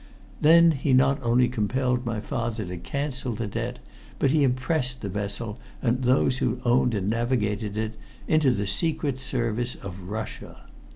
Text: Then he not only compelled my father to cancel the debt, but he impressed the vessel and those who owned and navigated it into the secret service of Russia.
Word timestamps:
Then 0.41 0.71
he 0.71 0.93
not 0.93 1.21
only 1.21 1.47
compelled 1.47 2.07
my 2.07 2.19
father 2.19 2.65
to 2.65 2.77
cancel 2.77 3.35
the 3.35 3.45
debt, 3.45 3.77
but 4.17 4.31
he 4.31 4.41
impressed 4.43 5.03
the 5.03 5.09
vessel 5.09 5.59
and 5.79 6.01
those 6.01 6.39
who 6.39 6.59
owned 6.65 6.95
and 6.95 7.07
navigated 7.07 7.77
it 7.77 7.97
into 8.27 8.49
the 8.49 8.65
secret 8.65 9.19
service 9.19 9.75
of 9.75 10.09
Russia. 10.09 10.63